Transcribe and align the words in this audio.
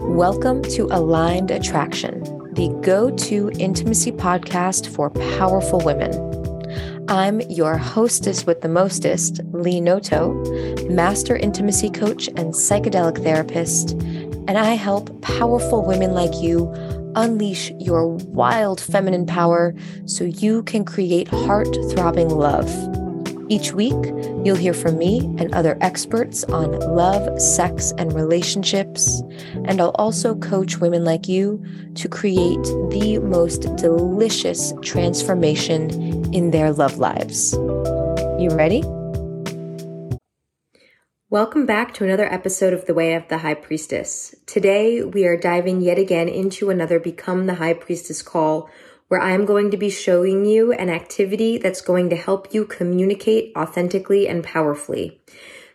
Welcome 0.00 0.62
to 0.62 0.86
Aligned 0.90 1.50
Attraction, 1.50 2.22
the 2.54 2.68
go 2.82 3.10
to 3.10 3.50
intimacy 3.58 4.10
podcast 4.10 4.88
for 4.88 5.10
powerful 5.10 5.78
women. 5.78 6.10
I'm 7.08 7.40
your 7.42 7.76
hostess 7.76 8.46
with 8.46 8.62
the 8.62 8.68
mostest, 8.68 9.40
Lee 9.52 9.80
Noto, 9.80 10.32
master 10.88 11.36
intimacy 11.36 11.90
coach 11.90 12.28
and 12.28 12.54
psychedelic 12.54 13.22
therapist, 13.22 13.92
and 13.92 14.56
I 14.58 14.74
help 14.74 15.20
powerful 15.20 15.84
women 15.84 16.12
like 16.14 16.34
you 16.40 16.72
unleash 17.14 17.70
your 17.72 18.08
wild 18.08 18.80
feminine 18.80 19.26
power 19.26 19.74
so 20.06 20.24
you 20.24 20.62
can 20.62 20.84
create 20.84 21.28
heart 21.28 21.68
throbbing 21.90 22.30
love. 22.30 22.68
Each 23.50 23.72
week, 23.72 23.96
you'll 24.44 24.54
hear 24.54 24.72
from 24.72 24.96
me 24.96 25.18
and 25.38 25.52
other 25.52 25.76
experts 25.80 26.44
on 26.44 26.70
love, 26.78 27.42
sex, 27.42 27.92
and 27.98 28.12
relationships. 28.12 29.24
And 29.64 29.80
I'll 29.80 29.96
also 29.96 30.36
coach 30.36 30.78
women 30.78 31.04
like 31.04 31.26
you 31.26 31.60
to 31.96 32.08
create 32.08 32.62
the 32.92 33.18
most 33.18 33.62
delicious 33.74 34.72
transformation 34.82 36.32
in 36.32 36.52
their 36.52 36.70
love 36.72 36.98
lives. 36.98 37.54
You 38.38 38.50
ready? 38.52 38.84
Welcome 41.28 41.66
back 41.66 41.92
to 41.94 42.04
another 42.04 42.32
episode 42.32 42.72
of 42.72 42.86
The 42.86 42.94
Way 42.94 43.14
of 43.14 43.26
the 43.26 43.38
High 43.38 43.54
Priestess. 43.54 44.32
Today, 44.46 45.02
we 45.02 45.26
are 45.26 45.36
diving 45.36 45.80
yet 45.80 45.98
again 45.98 46.28
into 46.28 46.70
another 46.70 47.00
Become 47.00 47.46
the 47.46 47.54
High 47.54 47.74
Priestess 47.74 48.22
call 48.22 48.70
where 49.10 49.20
I 49.20 49.32
am 49.32 49.44
going 49.44 49.72
to 49.72 49.76
be 49.76 49.90
showing 49.90 50.44
you 50.44 50.72
an 50.72 50.88
activity 50.88 51.58
that's 51.58 51.80
going 51.80 52.10
to 52.10 52.16
help 52.16 52.54
you 52.54 52.64
communicate 52.64 53.52
authentically 53.56 54.28
and 54.28 54.44
powerfully. 54.44 55.20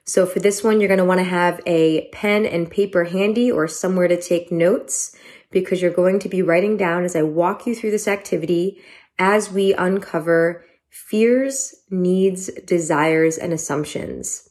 So 0.06 0.26
for 0.26 0.40
this 0.40 0.64
one, 0.64 0.80
you're 0.80 0.88
going 0.88 1.00
to 1.00 1.04
want 1.04 1.20
to 1.20 1.26
have 1.26 1.60
a 1.66 2.08
pen 2.14 2.46
and 2.46 2.72
paper 2.72 3.04
handy 3.04 3.52
or 3.52 3.68
somewhere 3.68 4.08
to 4.08 4.22
take 4.22 4.54
notes 4.54 5.14
because 5.52 5.82
you're 5.82 5.92
going 5.92 6.20
to 6.20 6.30
be 6.30 6.42
writing 6.42 6.78
down 6.78 7.04
as 7.04 7.14
I 7.14 7.24
walk 7.24 7.68
you 7.68 7.76
through 7.76 7.92
this 7.92 8.08
activity 8.08 8.82
as 9.20 9.52
we 9.52 9.74
uncover 9.74 10.64
fears, 10.90 11.76
needs, 11.90 12.50
desires, 12.66 13.38
and 13.38 13.52
assumptions. 13.52 14.48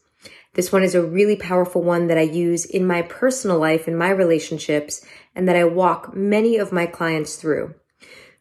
This 0.52 0.70
one 0.70 0.82
is 0.82 0.94
a 0.94 1.02
really 1.02 1.36
powerful 1.36 1.82
one 1.82 2.08
that 2.08 2.18
I 2.18 2.22
use 2.22 2.66
in 2.66 2.86
my 2.86 3.00
personal 3.00 3.58
life, 3.58 3.88
in 3.88 3.96
my 3.96 4.10
relationships, 4.10 5.02
and 5.34 5.48
that 5.48 5.56
I 5.56 5.64
walk 5.64 6.14
many 6.14 6.58
of 6.58 6.70
my 6.70 6.84
clients 6.84 7.36
through. 7.36 7.74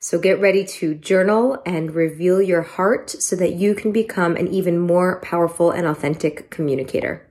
So 0.04 0.20
get 0.20 0.42
ready 0.42 0.66
to 0.66 0.96
journal 0.96 1.64
and 1.66 1.96
reveal 1.96 2.42
your 2.42 2.62
heart 2.62 3.10
so 3.10 3.38
that 3.38 3.54
you 3.54 3.74
can 3.74 3.94
become 3.94 4.36
an 4.36 4.50
even 4.50 4.78
more 4.78 5.22
powerful 5.22 5.72
and 5.72 5.88
authentic 5.88 6.50
communicator. 6.50 7.26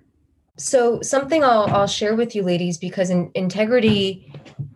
So, 0.56 1.02
something 1.02 1.44
I'll, 1.44 1.66
I'll 1.66 1.86
share 1.86 2.14
with 2.14 2.34
you, 2.34 2.42
ladies, 2.42 2.78
because 2.78 3.10
in, 3.10 3.30
integrity 3.34 4.32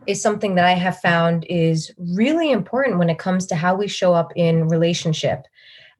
is 0.06 0.20
something 0.20 0.56
that 0.56 0.66
I 0.66 0.72
have 0.72 0.98
found 0.98 1.47
is 1.48 1.91
really 1.97 2.50
important 2.50 2.98
when 2.98 3.08
it 3.08 3.19
comes 3.19 3.47
to 3.47 3.56
how 3.56 3.75
we 3.75 3.88
show 3.88 4.12
up 4.12 4.31
in 4.36 4.69
relationship. 4.69 5.47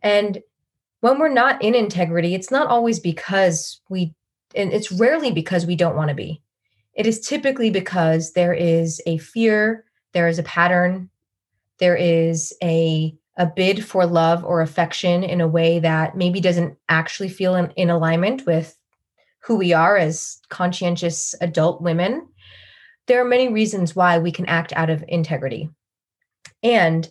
And 0.03 0.43
when 1.01 1.19
we're 1.19 1.33
not 1.33 1.63
in 1.63 1.75
integrity, 1.75 2.35
it's 2.35 2.51
not 2.51 2.67
always 2.67 3.01
because 3.01 3.81
we, 3.89 4.13
and 4.55 4.71
it's 4.71 4.93
rarely 4.93 5.33
because 5.33 5.65
we 5.65 5.77
don't 5.77 5.97
want 5.97 6.11
to 6.11 6.15
be. 6.15 6.43
It 6.93 7.07
is 7.07 7.27
typically 7.27 7.71
because 7.71 8.35
there 8.35 8.53
is 8.53 9.01
a 9.07 9.17
fear, 9.17 9.87
there 10.13 10.29
is 10.29 10.39
a 10.39 10.43
pattern, 10.43 11.09
there 11.79 11.97
is 11.97 12.55
a 12.63 13.15
a 13.37 13.47
bid 13.47 13.85
for 13.85 14.07
love 14.07 14.45
or 14.45 14.63
affection 14.63 15.23
in 15.23 15.41
a 15.41 15.49
way 15.49 15.79
that 15.79 16.17
maybe 16.17 16.41
doesn't 16.41 16.77
actually 16.89 17.29
feel 17.29 17.55
in, 17.55 17.71
in 17.73 17.91
alignment 17.91 18.47
with 18.47 18.77
who 19.41 19.57
we 19.57 19.73
are 19.73 19.97
as 19.97 20.41
conscientious 20.49 21.35
adult 21.41 21.83
women. 21.83 22.27
There 23.07 23.21
are 23.21 23.29
many 23.29 23.49
reasons 23.49 23.95
why 23.95 24.19
we 24.19 24.33
can 24.33 24.47
act 24.47 24.73
out 24.73 24.91
of 24.91 25.05
integrity. 25.07 25.69
And 26.63 27.09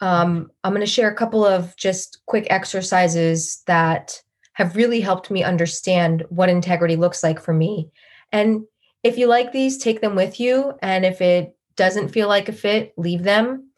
um, 0.00 0.50
i'm 0.62 0.72
going 0.72 0.80
to 0.80 0.86
share 0.86 1.10
a 1.10 1.16
couple 1.16 1.44
of 1.44 1.74
just 1.76 2.20
quick 2.26 2.46
exercises 2.50 3.62
that 3.66 4.22
have 4.52 4.76
really 4.76 5.00
helped 5.00 5.28
me 5.28 5.42
understand 5.42 6.24
what 6.28 6.48
integrity 6.48 6.94
looks 6.96 7.22
like 7.22 7.40
for 7.40 7.52
me. 7.52 7.90
And 8.32 8.64
if 9.02 9.16
you 9.16 9.26
like 9.28 9.52
these 9.52 9.78
take 9.78 10.00
them 10.00 10.16
with 10.16 10.40
you. 10.40 10.74
And 10.82 11.04
if 11.04 11.20
it 11.20 11.56
doesn't 11.76 12.08
feel 12.08 12.26
like 12.26 12.48
a 12.48 12.52
fit 12.52 12.92
leave 12.96 13.22
them 13.22 13.70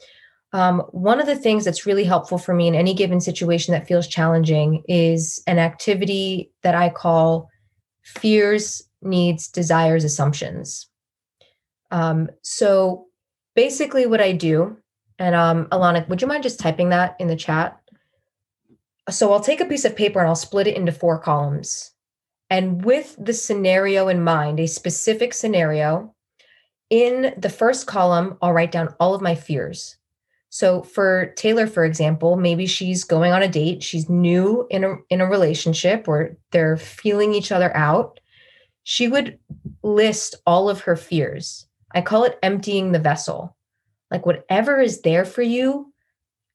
um, 0.53 0.81
one 0.91 1.21
of 1.21 1.27
the 1.27 1.37
things 1.37 1.65
that's 1.65 1.87
really 1.87 2.05
helpful 2.05 2.39
for 2.39 2.55
me 2.55 2.67
in 2.67 2.75
any 2.75 2.93
given 2.93 3.21
situation 3.21 3.73
that 3.73 3.87
feels 3.87 4.09
challenging 4.09 4.83
is 4.89 5.43
an 5.47 5.59
activity 5.59 6.51
that 6.63 6.75
I 6.75 6.89
call 6.89 7.49
fears, 8.03 8.83
needs, 9.03 9.49
desires, 9.49 10.03
assumptions. 10.03 10.89
Um, 11.93 12.29
so 12.43 13.07
basically, 13.55 14.07
what 14.07 14.21
I 14.21 14.33
do, 14.33 14.77
and 15.19 15.35
um, 15.35 15.67
Alana, 15.67 16.09
would 16.09 16.21
you 16.21 16.29
mind 16.29 16.43
just 16.43 16.59
typing 16.59 16.89
that 16.89 17.17
in 17.21 17.29
the 17.29 17.37
chat? 17.37 17.81
So 19.09 19.33
I'll 19.33 19.41
take 19.41 19.61
a 19.61 19.67
piece 19.67 19.85
of 19.85 19.97
paper 19.97 20.19
and 20.19 20.29
I'll 20.29 20.35
split 20.35 20.67
it 20.67 20.77
into 20.77 20.93
four 20.93 21.19
columns. 21.19 21.93
And 22.49 22.85
with 22.85 23.17
the 23.19 23.33
scenario 23.33 24.09
in 24.09 24.25
mind, 24.25 24.59
a 24.59 24.67
specific 24.67 25.33
scenario, 25.33 26.15
in 26.91 27.35
the 27.39 27.49
first 27.49 27.87
column, 27.87 28.37
I'll 28.43 28.53
write 28.53 28.73
down 28.73 28.95
all 28.99 29.15
of 29.15 29.23
my 29.23 29.37
fears. 29.37 29.97
So 30.51 30.83
for 30.83 31.27
Taylor, 31.37 31.69
for 31.69 31.85
example, 31.85 32.37
maybe 32.37 32.67
she's 32.67 33.05
going 33.05 33.33
on 33.33 33.43
a 33.43 33.49
date, 33.49 33.85
she's 33.85 34.11
new 34.11 34.67
in 34.69 34.83
a 34.83 34.97
in 35.09 35.21
a 35.21 35.29
relationship 35.29 36.09
or 36.09 36.37
they're 36.51 36.77
feeling 36.77 37.35
each 37.35 37.53
other 37.53 37.75
out. 37.77 38.19
She 38.83 39.07
would 39.07 39.39
list 39.85 40.35
all 40.47 40.69
of 40.69 40.81
her 40.81 40.97
fears. 40.97 41.67
I 41.95 42.03
call 42.03 42.25
it 42.25 42.39
emptying 42.43 42.91
the 42.91 42.99
vessel. 42.99 43.57
Like 44.11 44.27
whatever 44.27 44.81
is 44.81 45.03
there 45.03 45.25
for 45.25 45.43
you, 45.43 45.93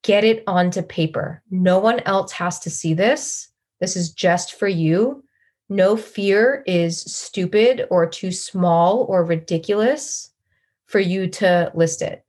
get 0.03 0.25
it 0.25 0.43
onto 0.45 0.81
paper. 0.81 1.41
No 1.49 1.79
one 1.79 2.01
else 2.01 2.33
has 2.33 2.59
to 2.59 2.69
see 2.69 2.93
this. 2.93 3.49
This 3.79 3.95
is 3.95 4.11
just 4.11 4.55
for 4.55 4.67
you. 4.67 5.23
No 5.69 5.95
fear 5.95 6.63
is 6.67 6.99
stupid 7.01 7.87
or 7.89 8.05
too 8.05 8.33
small 8.33 9.05
or 9.07 9.23
ridiculous 9.23 10.31
for 10.85 10.99
you 10.99 11.27
to 11.27 11.71
list 11.73 12.01
it 12.01 12.24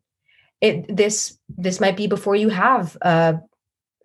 it 0.61 0.94
this 0.94 1.39
this 1.49 1.81
might 1.81 1.97
be 1.97 2.06
before 2.06 2.37
you 2.37 2.49
have 2.49 2.97
a 3.03 3.41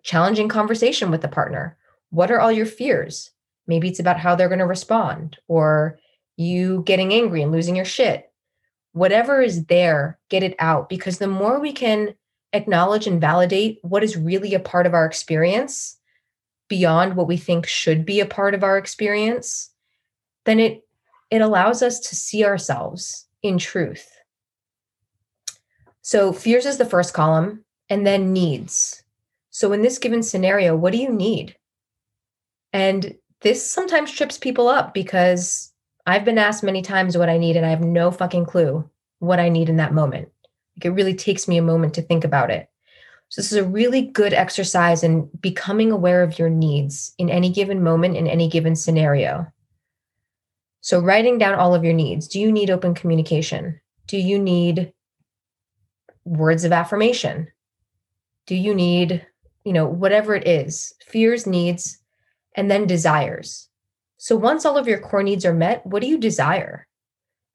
challenging 0.02 0.48
conversation 0.48 1.10
with 1.10 1.22
the 1.22 1.28
partner. 1.28 1.76
What 2.10 2.30
are 2.30 2.40
all 2.40 2.52
your 2.52 2.66
fears? 2.66 3.30
Maybe 3.66 3.88
it's 3.88 4.00
about 4.00 4.18
how 4.18 4.34
they're 4.34 4.48
going 4.48 4.58
to 4.58 4.66
respond 4.66 5.38
or 5.48 5.98
you 6.36 6.82
getting 6.84 7.12
angry 7.12 7.42
and 7.42 7.52
losing 7.52 7.76
your 7.76 7.84
shit. 7.84 8.30
Whatever 8.92 9.40
is 9.40 9.64
there 9.66 10.18
get 10.28 10.42
it 10.42 10.54
out 10.58 10.88
because 10.88 11.18
the 11.18 11.28
more 11.28 11.60
we 11.60 11.72
can 11.72 12.14
acknowledge 12.52 13.06
and 13.06 13.20
validate 13.20 13.78
what 13.82 14.04
is 14.04 14.16
really 14.16 14.54
a 14.54 14.60
part 14.60 14.86
of 14.86 14.94
our 14.94 15.06
experience 15.06 15.96
beyond 16.68 17.16
what 17.16 17.28
we 17.28 17.36
think 17.36 17.66
should 17.66 18.04
be 18.04 18.20
a 18.20 18.26
part 18.26 18.54
of 18.54 18.62
our 18.62 18.76
experience 18.78 19.70
then 20.44 20.60
it 20.60 20.86
it 21.30 21.40
allows 21.40 21.82
us 21.82 21.98
to 21.98 22.14
see 22.14 22.44
ourselves 22.44 23.26
in 23.42 23.56
truth 23.56 24.10
so 26.02 26.32
fears 26.32 26.66
is 26.66 26.78
the 26.78 26.84
first 26.84 27.14
column, 27.14 27.64
and 27.88 28.06
then 28.06 28.32
needs. 28.32 29.02
So 29.50 29.72
in 29.72 29.82
this 29.82 29.98
given 29.98 30.22
scenario, 30.22 30.76
what 30.76 30.92
do 30.92 30.98
you 30.98 31.10
need? 31.10 31.56
And 32.72 33.14
this 33.40 33.68
sometimes 33.68 34.12
trips 34.12 34.38
people 34.38 34.68
up 34.68 34.94
because 34.94 35.72
I've 36.06 36.24
been 36.24 36.38
asked 36.38 36.62
many 36.62 36.82
times 36.82 37.16
what 37.16 37.28
I 37.28 37.38
need, 37.38 37.56
and 37.56 37.64
I 37.64 37.70
have 37.70 37.82
no 37.82 38.10
fucking 38.10 38.46
clue 38.46 38.88
what 39.18 39.40
I 39.40 39.48
need 39.48 39.68
in 39.68 39.76
that 39.76 39.94
moment. 39.94 40.28
Like 40.76 40.86
it 40.86 40.90
really 40.90 41.14
takes 41.14 41.46
me 41.46 41.58
a 41.58 41.62
moment 41.62 41.94
to 41.94 42.02
think 42.02 42.24
about 42.24 42.50
it. 42.50 42.68
So 43.28 43.40
this 43.40 43.52
is 43.52 43.58
a 43.58 43.64
really 43.64 44.02
good 44.02 44.32
exercise 44.32 45.02
in 45.02 45.30
becoming 45.40 45.90
aware 45.90 46.22
of 46.22 46.38
your 46.38 46.50
needs 46.50 47.14
in 47.18 47.30
any 47.30 47.50
given 47.50 47.82
moment, 47.82 48.16
in 48.16 48.26
any 48.26 48.48
given 48.48 48.76
scenario. 48.76 49.46
So 50.80 50.98
writing 51.00 51.38
down 51.38 51.54
all 51.54 51.74
of 51.74 51.84
your 51.84 51.94
needs. 51.94 52.26
Do 52.26 52.40
you 52.40 52.50
need 52.50 52.68
open 52.68 52.94
communication? 52.94 53.80
Do 54.06 54.18
you 54.18 54.38
need 54.38 54.92
words 56.24 56.64
of 56.64 56.72
affirmation? 56.72 57.48
Do 58.46 58.54
you 58.54 58.74
need, 58.74 59.26
you 59.64 59.72
know, 59.72 59.86
whatever 59.86 60.34
it 60.34 60.46
is, 60.46 60.94
fears, 61.06 61.46
needs, 61.46 61.98
and 62.56 62.70
then 62.70 62.86
desires? 62.86 63.68
So 64.18 64.36
once 64.36 64.64
all 64.64 64.76
of 64.76 64.86
your 64.86 65.00
core 65.00 65.22
needs 65.22 65.44
are 65.44 65.54
met, 65.54 65.84
what 65.86 66.00
do 66.00 66.08
you 66.08 66.18
desire? 66.18 66.86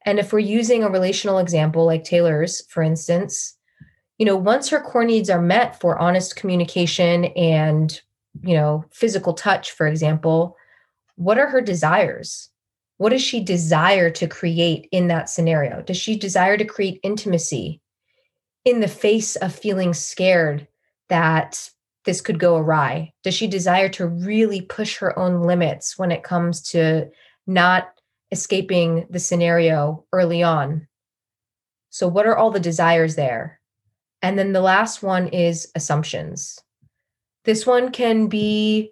And 0.06 0.20
if 0.20 0.32
we're 0.32 0.40
using 0.40 0.84
a 0.84 0.90
relational 0.90 1.40
example 1.40 1.86
like 1.86 2.04
Taylor's, 2.04 2.66
for 2.68 2.82
instance, 2.84 3.56
you 4.18 4.26
know, 4.26 4.36
once 4.36 4.70
her 4.70 4.82
core 4.82 5.06
needs 5.06 5.30
are 5.30 5.42
met 5.42 5.80
for 5.80 6.00
honest 6.00 6.36
communication 6.36 7.26
and, 7.26 8.02
you 8.42 8.56
know, 8.56 8.86
physical 8.92 9.34
touch, 9.34 9.72
for 9.72 9.88
example, 9.88 10.58
what 11.16 11.38
are 11.38 11.48
her 11.48 11.62
desires? 11.62 12.50
What 12.98 13.10
does 13.10 13.22
she 13.22 13.44
desire 13.44 14.10
to 14.12 14.28
create 14.28 14.88
in 14.92 15.08
that 15.08 15.30
scenario? 15.30 15.82
Does 15.82 15.98
she 15.98 16.18
desire 16.18 16.58
to 16.58 16.66
create 16.66 17.00
intimacy? 17.04 17.82
In 18.68 18.82
the 18.82 18.88
face 18.90 19.38
of 19.38 19.56
feeling 19.56 19.94
scared 19.94 20.68
that 21.08 21.70
this 22.04 22.20
could 22.20 22.38
go 22.38 22.58
awry? 22.58 23.14
Does 23.24 23.34
she 23.34 23.48
desire 23.48 23.88
to 23.90 24.08
really 24.08 24.60
push 24.60 24.98
her 24.98 25.18
own 25.18 25.42
limits 25.42 25.98
when 25.98 26.12
it 26.12 26.24
comes 26.24 26.62
to 26.72 27.10
not 27.48 27.88
escaping 28.30 29.08
the 29.10 29.20
scenario 29.20 30.04
early 30.12 30.44
on? 30.44 30.86
So, 31.92 32.10
what 32.10 32.28
are 32.28 32.36
all 32.36 32.52
the 32.52 32.60
desires 32.60 33.16
there? 33.16 33.62
And 34.22 34.38
then 34.38 34.52
the 34.52 34.62
last 34.62 35.02
one 35.02 35.30
is 35.30 35.72
assumptions. 35.74 36.60
This 37.46 37.66
one 37.66 37.94
can 37.94 38.28
be 38.28 38.92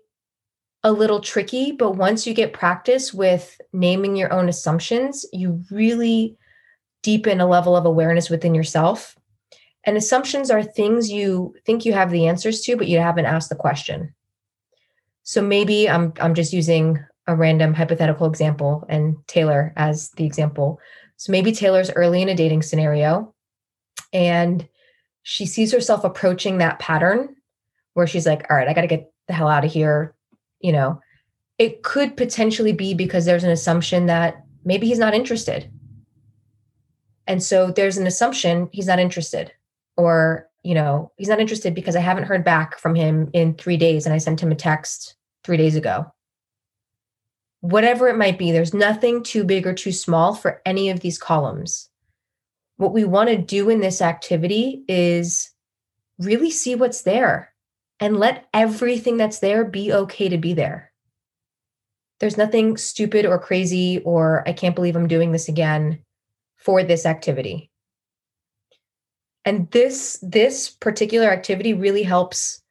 a 0.85 0.91
little 0.93 1.19
tricky, 1.19 1.73
but 1.73 1.97
once 1.97 2.25
you 2.25 2.33
get 2.33 2.53
practice 2.53 3.13
with 3.13 3.59
naming 3.73 4.15
your 4.15 4.31
own 4.31 4.47
assumptions, 4.47 5.25
you 5.33 5.61
really 5.69 6.37
deepen 7.03 7.41
a 7.41 7.47
level 7.47 7.75
of 7.75 7.85
awareness 7.85 8.29
within 8.29 8.55
yourself. 8.55 9.17
And 9.85 9.97
assumptions 9.97 10.49
are 10.49 10.63
things 10.63 11.11
you 11.11 11.55
think 11.65 11.85
you 11.85 11.93
have 11.93 12.11
the 12.11 12.27
answers 12.27 12.61
to, 12.61 12.75
but 12.75 12.87
you 12.87 12.99
haven't 12.99 13.25
asked 13.25 13.49
the 13.49 13.55
question. 13.55 14.13
So 15.23 15.41
maybe 15.41 15.89
I'm 15.89 16.13
I'm 16.19 16.35
just 16.35 16.53
using 16.53 16.99
a 17.27 17.35
random 17.35 17.73
hypothetical 17.73 18.27
example 18.27 18.85
and 18.89 19.15
Taylor 19.27 19.73
as 19.75 20.11
the 20.11 20.25
example. 20.25 20.79
So 21.17 21.31
maybe 21.31 21.51
Taylor's 21.51 21.91
early 21.91 22.21
in 22.21 22.29
a 22.29 22.35
dating 22.35 22.61
scenario 22.61 23.33
and 24.13 24.67
she 25.23 25.45
sees 25.45 25.71
herself 25.71 26.03
approaching 26.03 26.59
that 26.59 26.79
pattern 26.79 27.35
where 27.93 28.05
she's 28.05 28.27
like, 28.27 28.45
all 28.49 28.57
right, 28.57 28.67
I 28.67 28.73
got 28.73 28.81
to 28.81 28.87
get 28.87 29.11
the 29.27 29.33
hell 29.33 29.47
out 29.47 29.65
of 29.65 29.71
here. 29.71 30.13
You 30.59 30.71
know, 30.71 31.01
it 31.57 31.81
could 31.83 32.15
potentially 32.15 32.73
be 32.73 32.93
because 32.93 33.25
there's 33.25 33.43
an 33.43 33.49
assumption 33.49 34.05
that 34.05 34.43
maybe 34.63 34.87
he's 34.87 34.99
not 34.99 35.15
interested. 35.15 35.71
And 37.27 37.41
so 37.41 37.71
there's 37.71 37.97
an 37.97 38.05
assumption 38.05 38.69
he's 38.71 38.87
not 38.87 38.99
interested, 38.99 39.51
or, 39.97 40.49
you 40.63 40.73
know, 40.73 41.11
he's 41.17 41.29
not 41.29 41.39
interested 41.39 41.73
because 41.73 41.95
I 41.95 42.01
haven't 42.01 42.25
heard 42.25 42.43
back 42.43 42.79
from 42.79 42.95
him 42.95 43.29
in 43.33 43.55
three 43.55 43.77
days 43.77 44.05
and 44.05 44.13
I 44.13 44.17
sent 44.17 44.41
him 44.41 44.51
a 44.51 44.55
text 44.55 45.15
three 45.43 45.57
days 45.57 45.75
ago 45.75 46.11
whatever 47.65 48.07
it 48.07 48.17
might 48.17 48.37
be, 48.37 48.51
there's 48.51 48.75
nothing 48.75 49.23
too 49.23 49.43
big 49.43 49.65
or 49.65 49.73
too 49.73 49.91
small 49.91 50.35
for 50.35 50.61
any 50.65 50.91
of 50.91 50.99
these 50.99 51.17
columns. 51.17 51.89
What 52.77 52.93
we 52.93 53.05
want 53.05 53.29
to 53.29 53.37
do 53.37 53.69
in 53.69 53.79
this 53.79 54.01
activity 54.01 54.83
is 54.87 55.51
really 56.19 56.51
see 56.51 56.75
what's 56.75 57.01
there 57.01 57.53
and 57.99 58.17
let 58.17 58.47
everything 58.53 59.17
that's 59.17 59.39
there 59.39 59.65
be 59.65 59.91
okay 59.91 60.29
to 60.29 60.37
be 60.37 60.53
there. 60.53 60.91
There's 62.19 62.37
nothing 62.37 62.77
stupid 62.77 63.25
or 63.25 63.39
crazy 63.39 63.99
or 64.05 64.47
I 64.47 64.53
can't 64.53 64.75
believe 64.75 64.95
I'm 64.95 65.07
doing 65.07 65.31
this 65.31 65.49
again 65.49 66.03
for 66.57 66.83
this 66.83 67.05
activity. 67.05 67.71
And 69.45 69.69
this 69.71 70.17
this 70.21 70.69
particular 70.69 71.29
activity 71.29 71.73
really 71.73 72.03
helps 72.03 72.61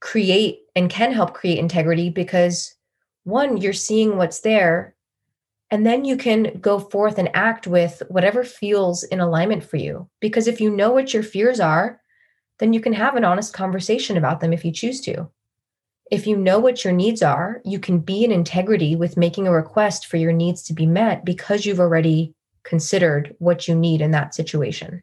create 0.00 0.60
and 0.76 0.88
can 0.88 1.12
help 1.12 1.34
create 1.34 1.58
integrity 1.58 2.08
because 2.08 2.74
one, 3.24 3.56
you're 3.56 3.72
seeing 3.72 4.16
what's 4.16 4.40
there. 4.40 4.94
And 5.70 5.84
then 5.84 6.04
you 6.04 6.16
can 6.16 6.58
go 6.60 6.78
forth 6.78 7.18
and 7.18 7.30
act 7.34 7.66
with 7.66 8.02
whatever 8.08 8.44
feels 8.44 9.02
in 9.02 9.18
alignment 9.18 9.64
for 9.64 9.76
you. 9.76 10.08
Because 10.20 10.46
if 10.46 10.60
you 10.60 10.70
know 10.70 10.92
what 10.92 11.12
your 11.12 11.22
fears 11.22 11.58
are, 11.58 12.00
then 12.58 12.72
you 12.72 12.80
can 12.80 12.92
have 12.92 13.16
an 13.16 13.24
honest 13.24 13.52
conversation 13.52 14.16
about 14.16 14.40
them 14.40 14.52
if 14.52 14.64
you 14.64 14.70
choose 14.70 15.00
to. 15.00 15.28
If 16.10 16.26
you 16.26 16.36
know 16.36 16.58
what 16.58 16.84
your 16.84 16.92
needs 16.92 17.22
are, 17.22 17.60
you 17.64 17.80
can 17.80 17.98
be 17.98 18.24
in 18.24 18.30
integrity 18.30 18.94
with 18.94 19.16
making 19.16 19.48
a 19.48 19.52
request 19.52 20.06
for 20.06 20.18
your 20.18 20.32
needs 20.32 20.62
to 20.64 20.74
be 20.74 20.86
met 20.86 21.24
because 21.24 21.64
you've 21.64 21.80
already 21.80 22.34
considered 22.62 23.34
what 23.38 23.66
you 23.66 23.74
need 23.74 24.00
in 24.00 24.12
that 24.12 24.34
situation. 24.34 25.02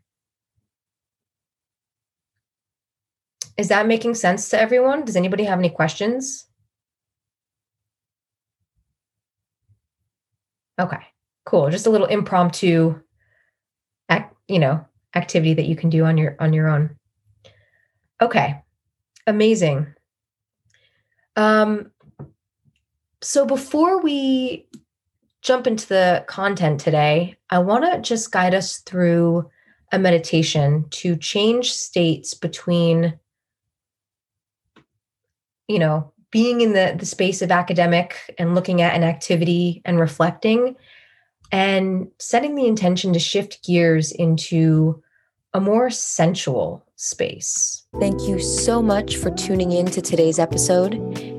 Is 3.58 3.68
that 3.68 3.88
making 3.88 4.16
sense 4.16 4.50
to 4.50 4.60
everyone? 4.60 5.06
Does 5.06 5.16
anybody 5.16 5.44
have 5.44 5.60
any 5.60 5.70
questions? 5.70 6.46
Okay, 10.80 11.02
cool. 11.46 11.70
Just 11.70 11.86
a 11.86 11.90
little 11.90 12.08
impromptu, 12.08 13.00
you 14.48 14.60
know, 14.60 14.86
activity 15.16 15.54
that 15.54 15.66
you 15.66 15.76
can 15.76 15.90
do 15.90 16.04
on 16.04 16.18
your 16.18 16.36
on 16.40 16.54
your 16.54 16.68
own. 16.68 16.98
Okay, 18.22 18.62
amazing. 19.26 19.94
Um, 21.36 21.92
so 23.22 23.46
before 23.46 24.02
we 24.02 24.68
jump 25.42 25.68
into 25.68 25.88
the 25.88 26.24
content 26.28 26.80
today, 26.80 27.38
I 27.50 27.60
want 27.60 27.86
to 27.86 28.02
just 28.02 28.32
guide 28.32 28.54
us 28.54 28.80
through 28.80 29.50
a 29.92 30.00
meditation 30.00 30.86
to 30.90 31.16
change 31.16 31.72
states 31.72 32.34
between, 32.34 33.20
you 35.72 35.80
know, 35.80 36.12
being 36.32 36.62
in 36.62 36.74
the, 36.74 36.96
the 36.98 37.06
space 37.06 37.42
of 37.42 37.52
academic 37.52 38.16
and 38.38 38.56
looking 38.56 38.82
at 38.82 38.96
an 38.96 39.04
activity 39.04 39.82
and 39.86 40.00
reflecting 40.00 40.76
and 41.52 42.08
setting 42.20 42.56
the 42.56 42.66
intention 42.66 43.14
to 43.14 43.20
shift 43.20 43.66
gears 43.66 44.12
into 44.12 45.02
a 45.54 45.60
more 45.60 45.90
sensual 45.90 46.86
space. 46.96 47.86
Thank 48.00 48.22
you 48.22 48.40
so 48.40 48.82
much 48.82 49.18
for 49.18 49.32
tuning 49.32 49.74
in 49.74 49.88
to 49.88 50.02
today's 50.02 50.40
episode. 50.40 50.96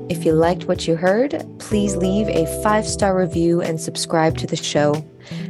If 0.09 0.23
you 0.23 0.33
liked 0.33 0.65
what 0.65 0.87
you 0.87 0.95
heard, 0.95 1.43
please 1.57 1.95
leave 1.95 2.27
a 2.27 2.45
five 2.61 2.85
star 2.85 3.17
review 3.17 3.61
and 3.61 3.81
subscribe 3.81 4.37
to 4.37 4.47
the 4.47 4.55
show. 4.55 4.93